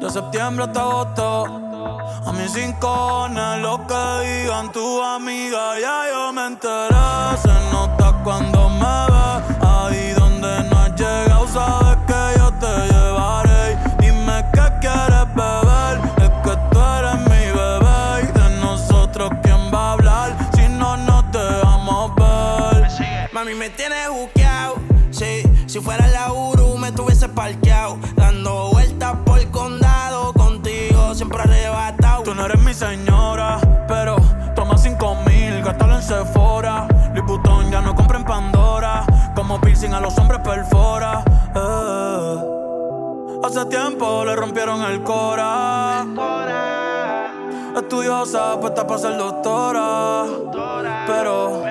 [0.00, 1.44] de septiembre hasta agosto.
[2.26, 3.28] A mis cinco
[3.60, 7.36] lo que digan tu amiga, ya yo me enteré.
[7.42, 11.83] Se nota cuando me ve, ahí donde no has llegado, sabes
[32.74, 34.16] señora, pero
[34.54, 36.88] toma cinco mil, gástalo en Sephora.
[37.14, 39.04] Louis Vuitton ya no compra en Pandora.
[39.34, 41.22] Como piercing a los hombres perfora.
[41.54, 42.50] Eh.
[43.44, 46.04] Hace tiempo le rompieron el cora.
[47.76, 50.24] Estudiosa, puesta para ser doctora.
[51.06, 51.62] Pero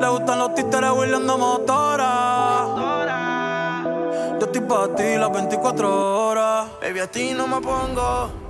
[0.00, 2.66] le gustan los títeres huirleando motora.
[4.38, 6.66] Yo estoy para ti las 24 horas.
[6.82, 8.49] Baby, a ti no me pongo.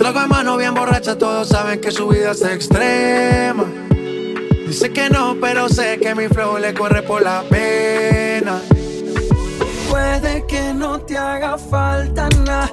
[0.00, 3.66] Trago de mano bien borracha, todos saben que su vida es extrema.
[4.66, 8.62] Dice que no, pero sé que mi flow le corre por la pena.
[9.90, 12.72] Puede que no te haga falta nada,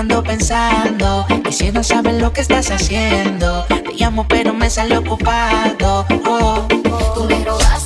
[0.00, 1.26] ando pensando.
[1.48, 6.06] Y si no sabes lo que estás haciendo, te llamo pero me sale ocupado.
[6.26, 6.66] Oh.
[7.14, 7.85] Tú me robaste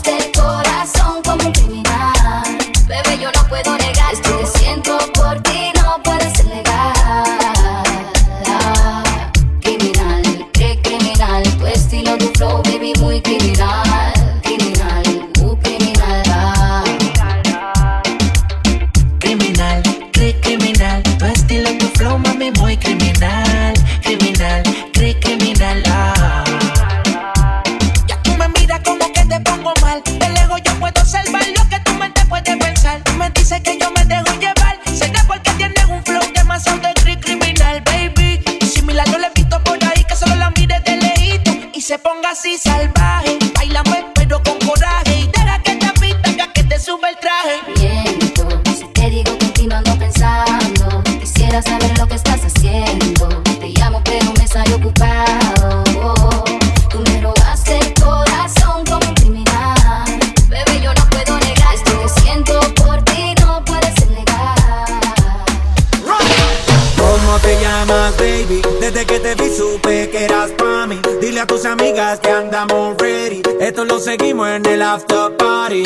[69.01, 71.01] Desde que te vi supe que eras pa' mí.
[71.23, 73.41] Dile a tus amigas que andamos ready.
[73.59, 75.85] Esto lo seguimos en el after party.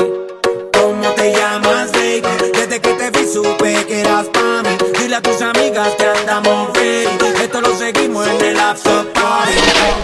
[0.72, 2.22] ¿Cómo te llamas, baby?
[2.52, 4.76] Desde que te vi supe que eras pa' mí.
[4.98, 7.08] Dile a tus amigas que andamos ready.
[7.40, 9.52] Esto lo seguimos en el after party.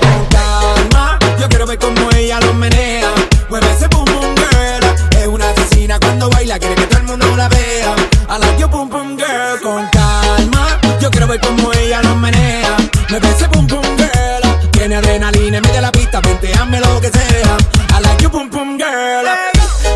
[0.00, 3.12] Con calma, yo quiero ver cómo ella lo menea.
[3.48, 5.18] Mueve ese boom boom girl.
[5.20, 7.26] Es una asesina cuando baila, quiere que todo el mundo
[13.20, 14.70] Mueve ese boom boom girl.
[14.70, 17.56] Tiene adrenalina en medio de la pista, venteame lo que sea.
[17.96, 19.26] I like your boom boom girl.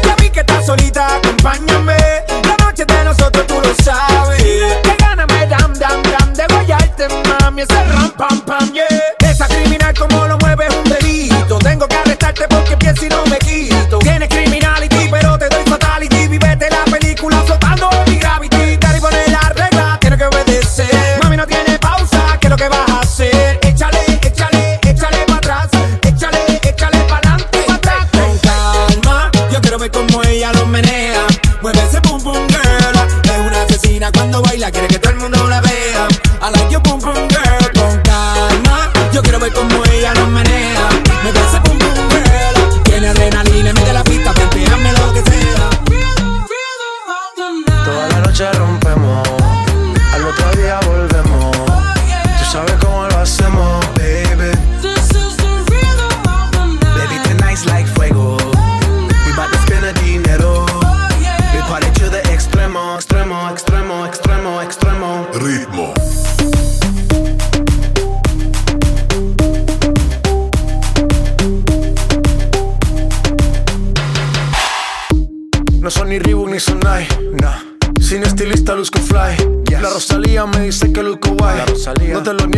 [0.05, 1.97] Ya vi que estás solita, acompáñame.
[2.47, 4.43] La noche de nosotros tú lo sabes.
[4.83, 7.63] Que gana me dam dam dam de guayarte, mami.
[7.63, 8.64] Ese ram pam pam,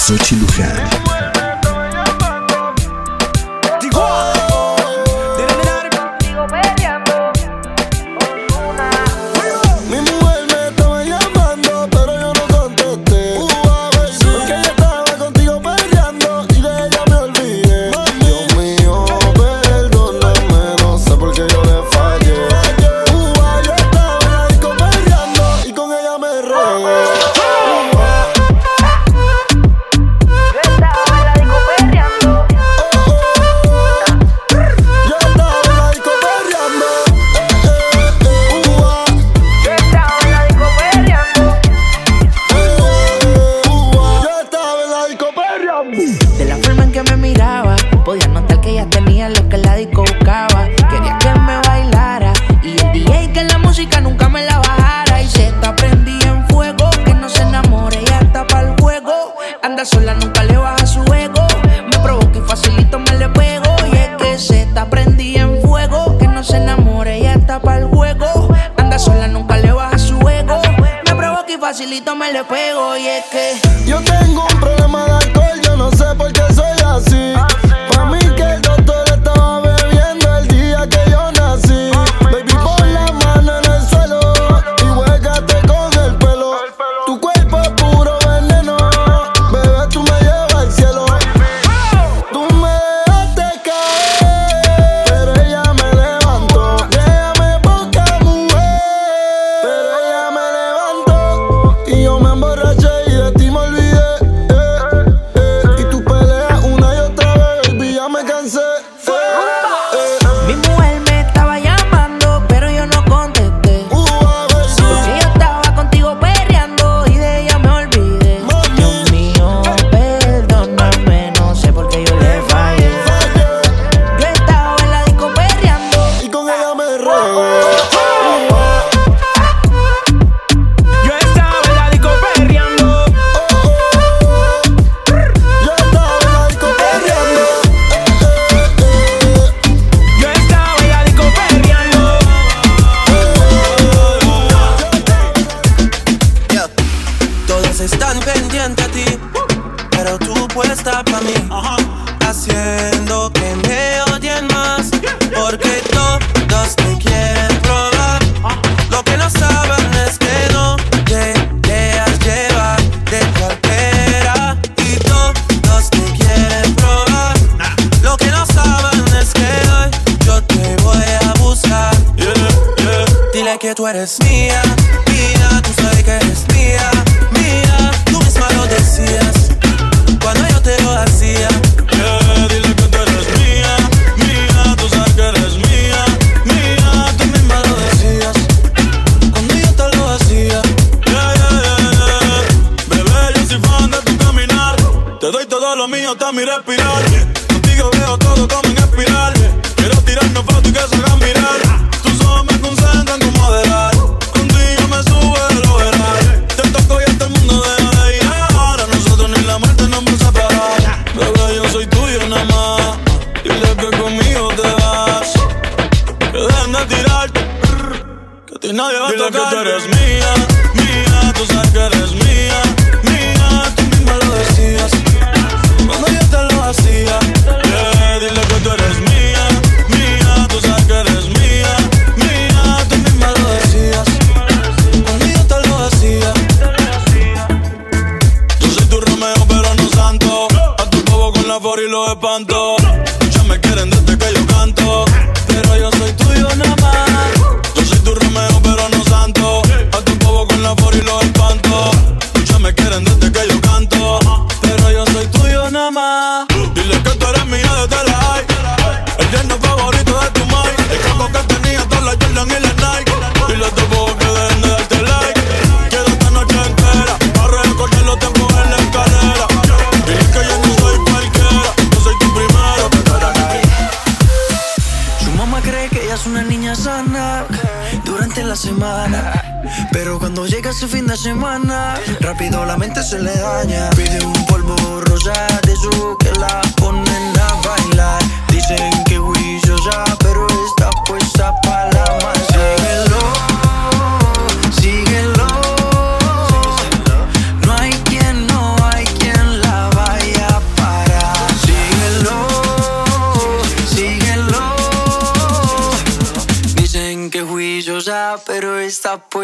[0.00, 0.99] Sutil Lugar.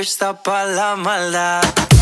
[0.06, 1.95] Está para la maldad.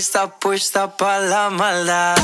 [0.00, 2.16] Está puesta para la maldad.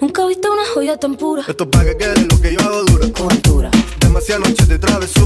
[0.00, 1.42] Nunca he visto una joya tan pura.
[1.48, 3.12] Esto es para que quede lo que yo hago dura.
[3.12, 3.70] Con altura.
[3.98, 5.17] Demasiadas noches de travesura.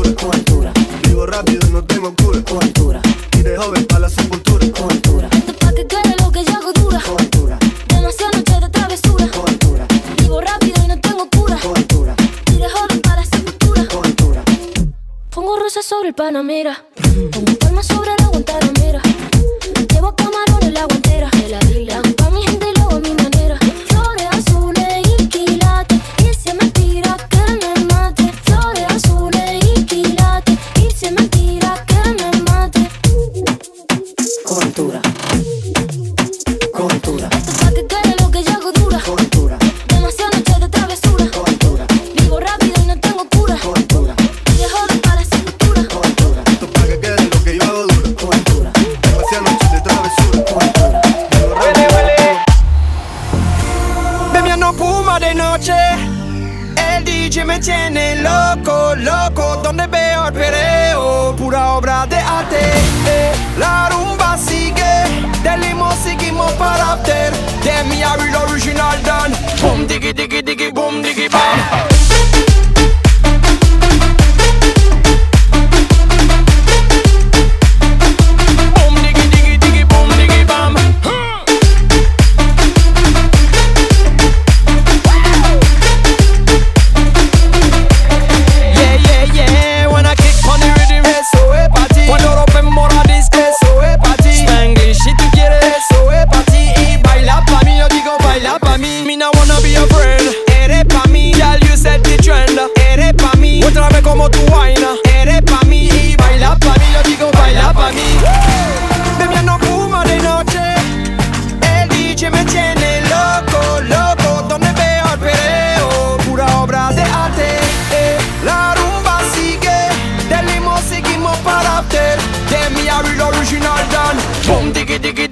[125.03, 125.32] diggy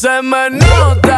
[0.00, 1.17] Se me nota.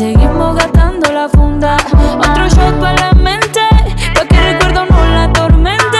[0.00, 1.76] seguimos gastando la funda.
[2.18, 3.60] Otro shot para la mente,
[4.14, 5.98] pa' que el recuerdo no la atormente.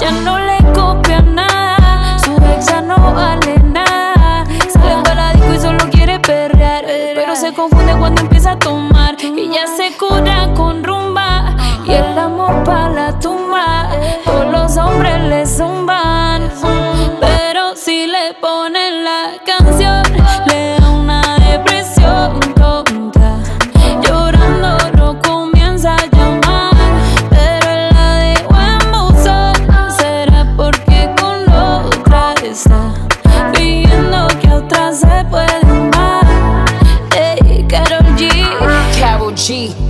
[0.00, 4.44] Ya no le copia nada, su ex no vale nada.
[4.70, 9.16] Sale para la disco y solo quiere perrear, pero se confunde cuando empieza a tomar
[9.22, 9.81] y ya se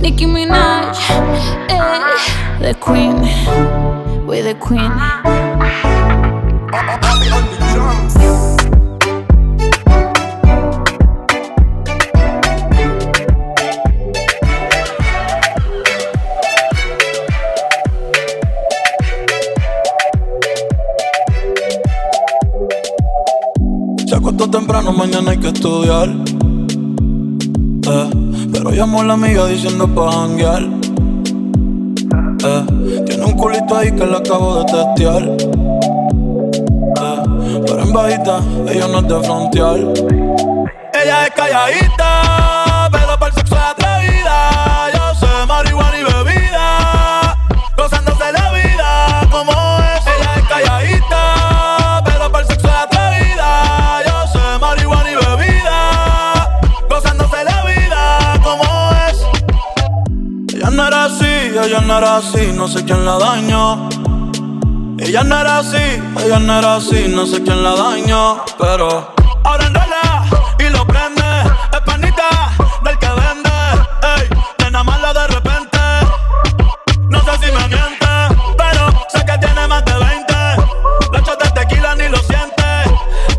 [0.03, 0.99] Nicki Minaj,
[1.69, 3.15] ey, the Queen,
[4.27, 4.91] we the Queen.
[24.05, 26.09] Se acostó temprano, mañana hay que estudiar.
[27.87, 28.22] Eh,
[28.63, 30.63] pero llamó la amiga diciendo pa' janguear.
[32.45, 35.23] Eh, tiene un culito ahí que le acabo de testear.
[37.01, 39.79] Eh, pero en bajita, ella no es de frontear.
[40.93, 42.42] Ella es calladita,
[61.65, 63.87] ella no era así, no sé quién la dañó.
[64.99, 68.43] Ella no era así, ella no era así, no sé quién la dañó.
[68.59, 70.25] Pero ahora enrola
[70.59, 71.23] y lo prende.
[71.71, 72.51] Es panita
[72.83, 73.49] del que vende.
[74.17, 75.79] Ey, nena mala de repente.
[77.09, 78.07] No sé si me miente,
[78.57, 80.33] pero sé que tiene más de 20.
[81.13, 82.63] Lecho de tequila ni lo siente.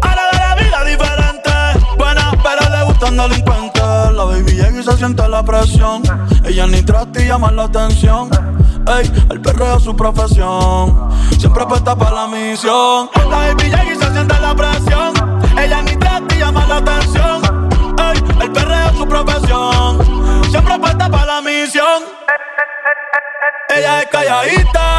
[0.01, 1.51] Ahora de la vida diferente.
[1.99, 3.83] Buena, pero le gustan delincuentes.
[3.83, 6.03] La baby llega y se siente la presión.
[6.55, 8.31] Ella ni trata y llama la atención.
[8.87, 11.11] Ey, el perreo es su profesión.
[11.37, 13.11] Siempre apuesta para la misión.
[13.29, 15.15] La y se siente la presión.
[15.59, 17.43] Ella ni trata y llama la atención.
[17.99, 20.45] Ey, el perreo es su profesión.
[20.49, 22.05] Siempre apuesta para la misión.
[23.71, 24.99] Ella es calladita,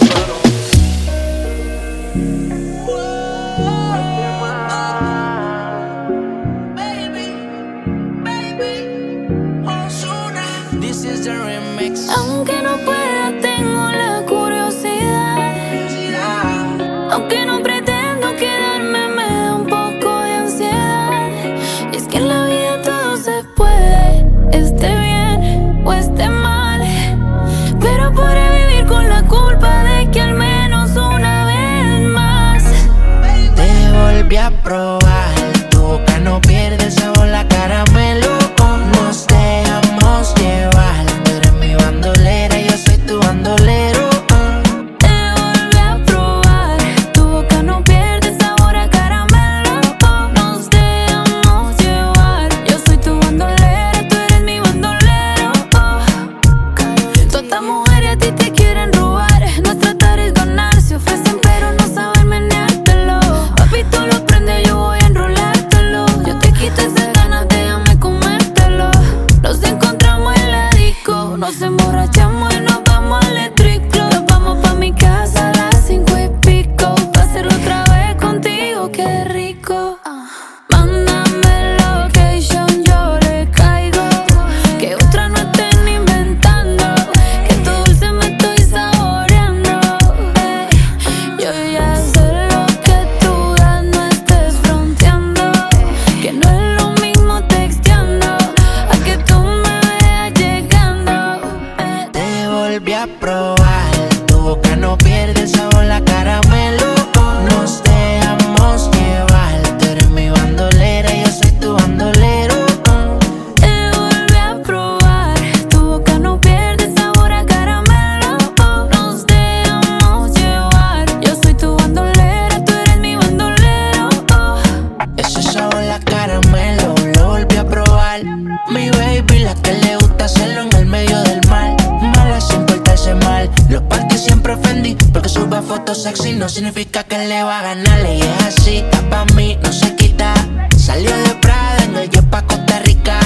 [135.95, 138.17] sexy no significa que le va a ganarle.
[138.17, 140.33] Y es así, pa' mí, no se quita.
[140.77, 143.19] Salió de Prada en el Jeep pa' Costa Rica.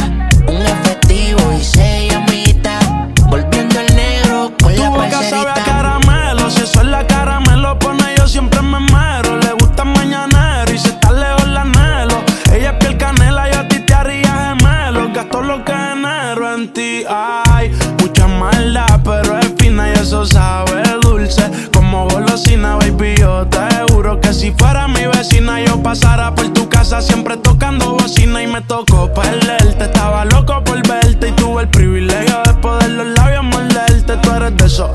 [25.96, 29.86] pasara por tu casa siempre tocando bocina y me tocó perderte.
[29.86, 34.18] Estaba loco por verte y tuve el privilegio de poder los labios morderte.
[34.18, 34.90] Tú eres de esos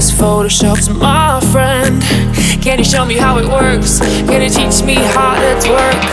[0.00, 2.02] This Photoshop's my friend.
[2.62, 3.98] Can you show me how it works?
[4.00, 6.06] Can you teach me how it works?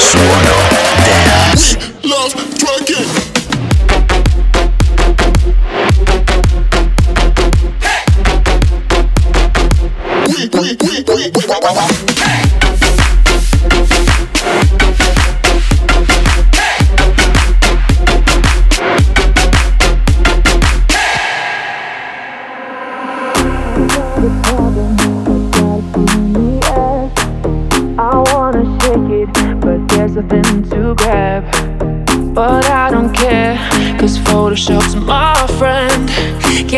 [0.00, 0.56] Suono
[1.04, 3.31] Dance Love Trucking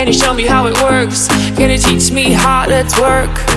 [0.05, 1.29] Can you show me how it works?
[1.57, 3.54] Can you teach me how to work?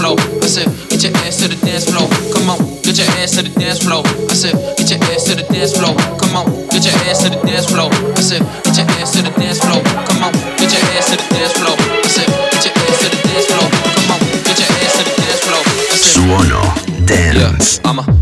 [0.00, 0.16] Floor.
[0.40, 2.08] I said, get your ass to the dance floor.
[2.32, 4.00] Come on, get your ass to the dance floor.
[4.00, 5.92] I said, get your ass to the dance floor.
[6.16, 7.92] Come on, get your ass to the dance floor.
[8.16, 9.80] I said, get your ass to the dance floor.
[10.08, 11.76] Come on, get your ass to the dance floor.
[11.76, 13.68] I said, get your ass to the dance floor.
[13.68, 15.62] Come on, get your ass to the dance floor.
[15.68, 16.62] I said, Suono
[17.04, 17.80] Dance.
[17.84, 18.19] I'm a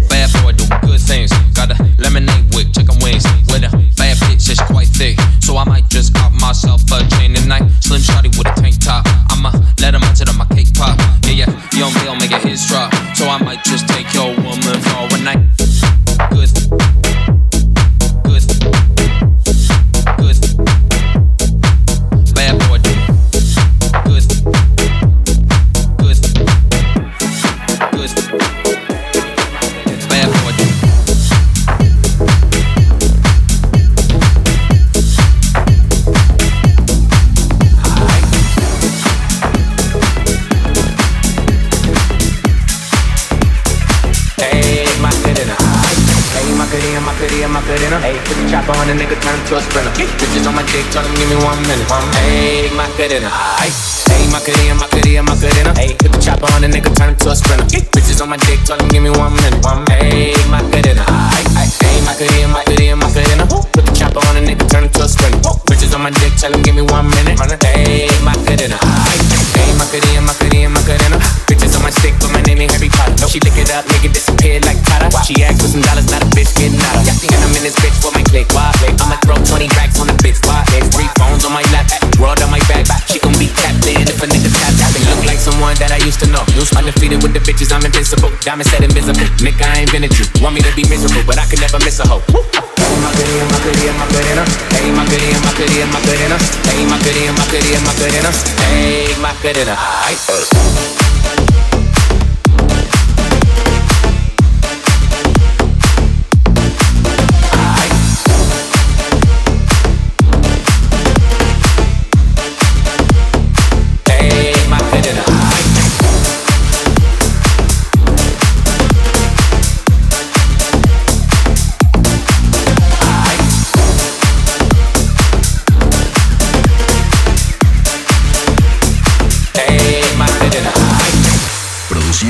[50.78, 51.90] Dick, tell him give me one minute.
[52.22, 53.26] Hey, Macarena.
[53.58, 55.74] Hey, Macarena, Macarena, Macarena.
[55.74, 57.66] Hey, put the chopper on the nigga, turn him to a sprinter.
[57.90, 59.58] Bitches on my dick, tell him give me one minute.
[59.90, 61.02] Hey, Macarena.
[61.02, 63.44] Hey, Macarena, Macarena, Macarena.
[63.74, 65.50] Put the chopper on the nigga, turn him to a sprinter.
[65.66, 67.42] Bitches on my dick, tell him give me one minute.
[67.58, 68.78] Hey, Macarena.
[68.78, 71.18] Hey, Macarena, Macarena, Macarena.
[71.50, 72.97] Bitches on my stick, but my name ain't Harry Potter.
[73.28, 75.12] She lick it up, make it disappear like Tata.
[75.20, 77.12] She asked for some dollars, not a bitch getting out of.
[77.12, 78.48] And I'm in this bitch for my click.
[78.56, 78.72] Why?
[79.04, 80.40] I'ma throw 20 racks on the bitch.
[80.48, 80.64] Why?
[80.96, 81.84] Three phones on my lap,
[82.16, 82.88] world on my back.
[83.04, 84.96] She gon' be tapped in if a nigga tap tap.
[84.96, 86.40] And look like someone that I used to know.
[86.72, 88.32] Undefeated with the bitches, I'm invincible.
[88.40, 89.28] Diamond said invisible.
[89.44, 90.24] Nigga, I ain't been a Jew.
[90.40, 92.24] Want me to be miserable, but I can never miss a hoe.
[92.32, 94.44] Hey, my goodie, my Macarena, Macarena, Macarena.
[94.72, 96.36] Hey, my goodie, my Macarena, Macarena, Macarena.
[96.64, 98.32] Hey, my goodie, my Macarena, Macarena, Macarena.
[98.72, 99.74] Hey, Macarena.
[99.76, 100.16] Ay.
[100.16, 101.77] Hey,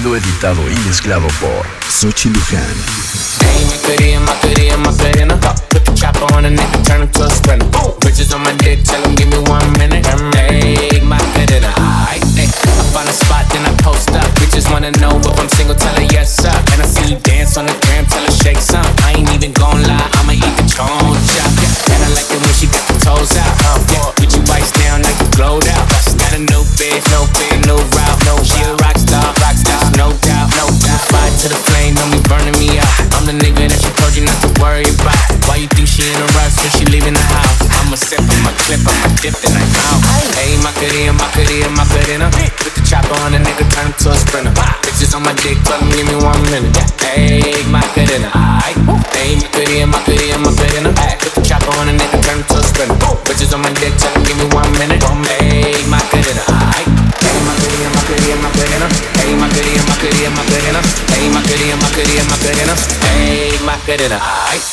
[0.09, 2.63] Producido, editado y mezclado por Sochi Luján.
[8.31, 10.07] A on my dick, tell give me one minute.
[10.07, 10.15] I
[12.93, 14.25] find a spot, then I post up.
[14.37, 16.53] Bitches wanna know if I'm single, tell her yes, sir.
[16.73, 18.87] And I see you dance on the gram, tell her shake some.
[19.05, 21.08] I ain't even gon' lie, I'ma eat the choncha.
[40.89, 42.31] cutie and my cutie and my cutina.
[42.57, 44.53] Put the chopper on a nigga, turn him to a sprinter.
[44.85, 46.77] Bitches on my dick, tell him give me one minute.
[47.05, 48.77] Hey, my cutina, aight.
[49.13, 50.91] Hey, my cutie and my cutie and my cutina.
[51.21, 52.97] Put the chopper on a nigga, turn him to a sprinter.
[53.29, 55.05] Bitches on my dick, tell him give me one minute.
[55.05, 56.89] Hey, my cutina, aight.
[57.21, 58.89] Hey, my cutie and my cutie and my cutina.
[59.21, 60.81] Hey, my cutie and my cutie and my cutina.
[61.13, 62.73] Hey, my cutie and my cutie and my cutina.
[63.05, 64.65] Hey, my cutina, aight.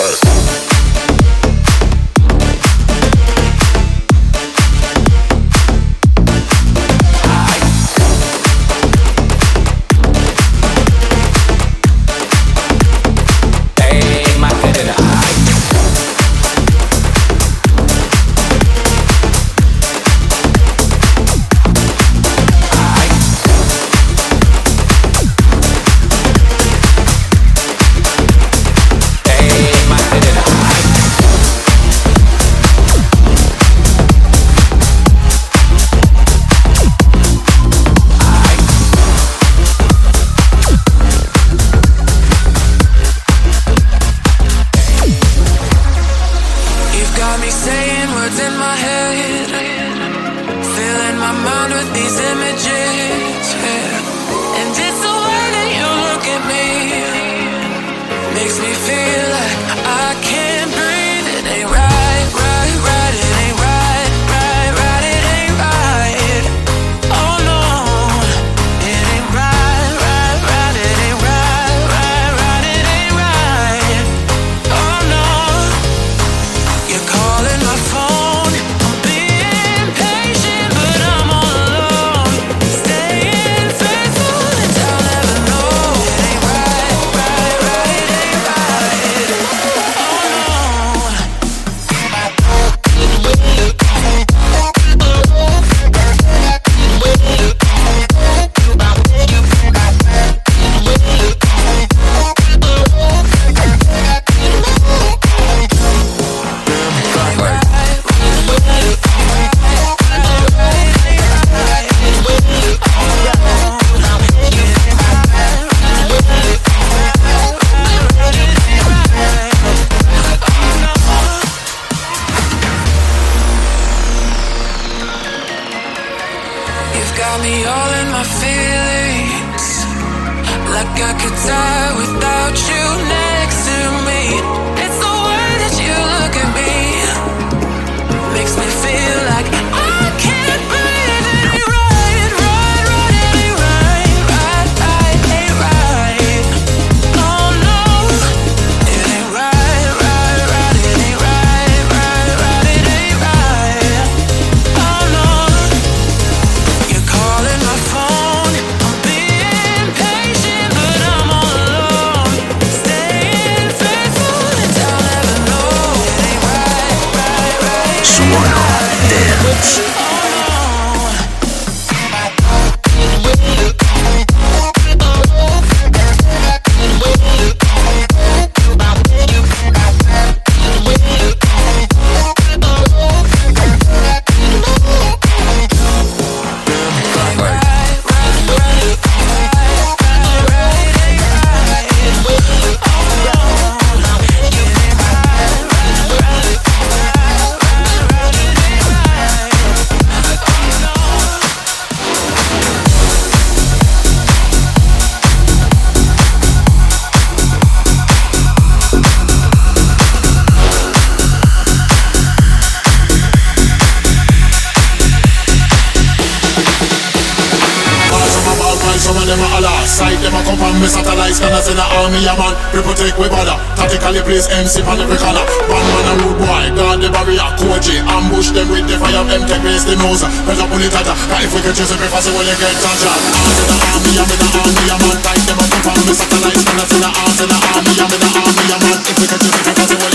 [221.26, 222.54] like scanners send the army, a man.
[222.70, 225.42] We protect we bother Tactically place MC on every corner.
[225.66, 227.50] Bandman and rude boy, guard the barrier.
[227.58, 229.26] Koji, ambush them with the fire.
[229.26, 230.22] Them take base the nose.
[230.46, 231.18] Pressure pull it tighter.
[231.42, 233.10] If we can chase it, we fast will you get touched.
[233.10, 235.18] Arms in the army, I'm in the army, a man.
[235.26, 236.14] Tight them up and found me.
[236.14, 238.98] Satellite scanners in the arms in the army, I'm in the army, a man.
[239.10, 240.15] If we can chase it, we fast will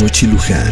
[0.00, 0.69] Xochiluján.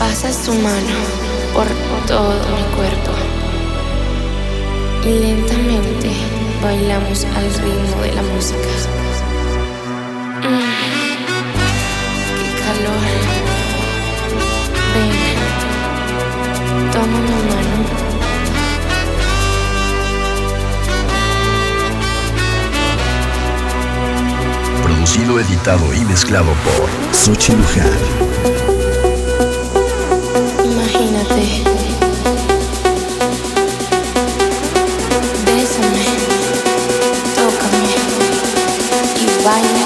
[0.00, 0.96] Pasa su mano
[1.52, 1.66] por
[2.06, 3.12] todo mi cuerpo
[5.04, 6.10] y lentamente
[6.62, 8.70] bailamos al ritmo de la música.
[10.40, 10.70] Mm.
[12.38, 13.08] ¡Qué calor!
[14.94, 15.12] Ven,
[16.92, 17.76] toma mi mano.
[24.82, 28.59] Producido, editado y mezclado por Sochi Luján.
[35.46, 36.06] Bésame,
[37.36, 37.94] tócame
[39.16, 39.79] y baila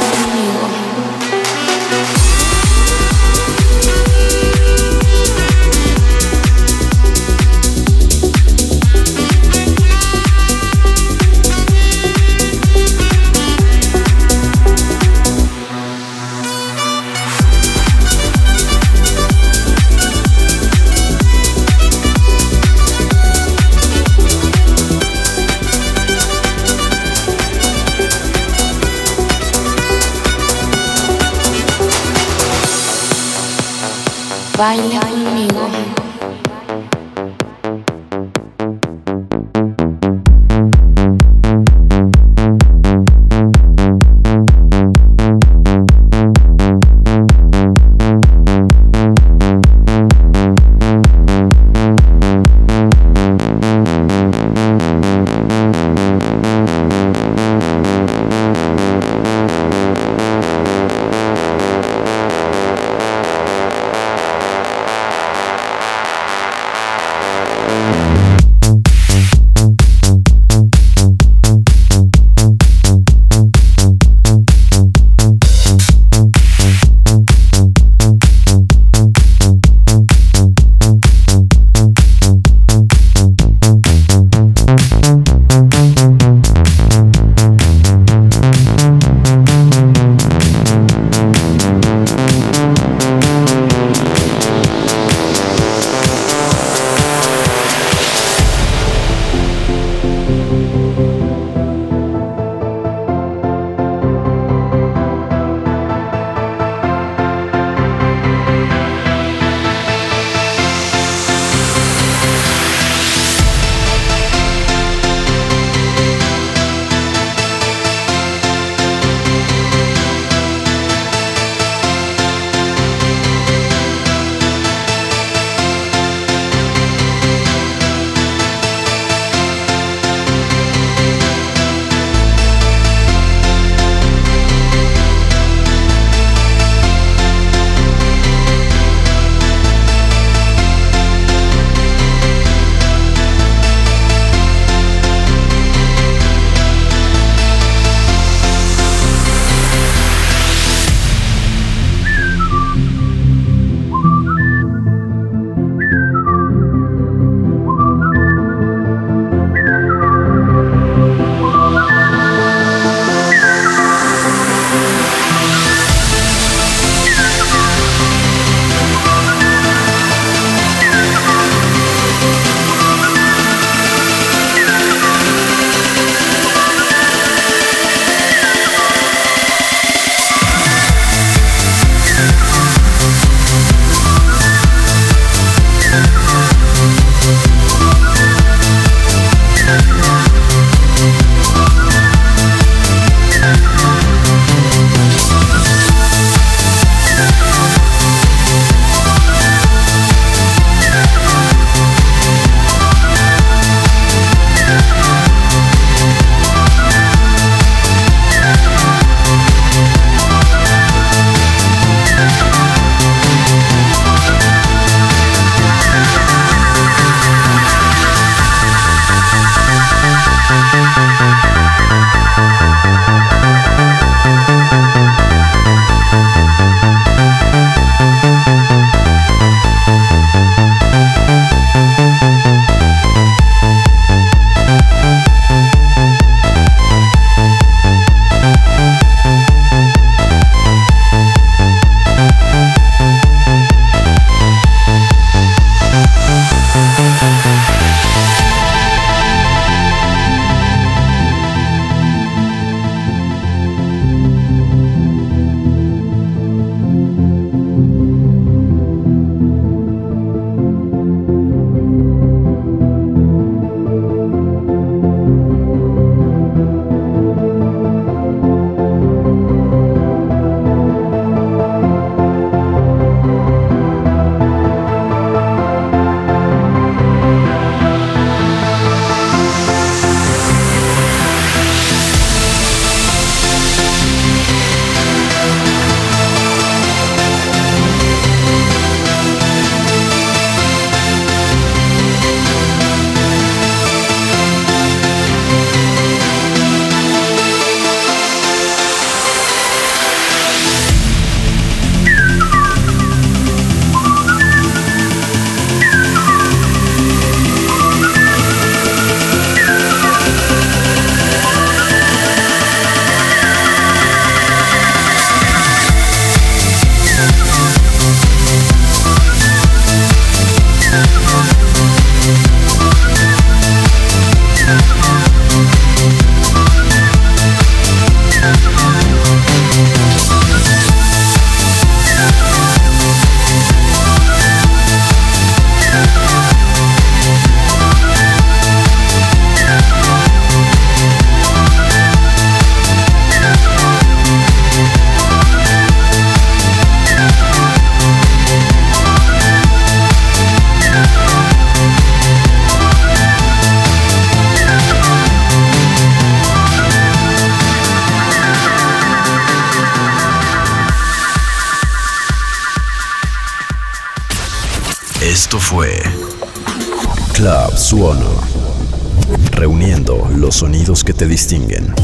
[370.85, 371.95] sonidos que te distinguen.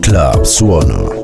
[0.00, 1.17] Club Suono.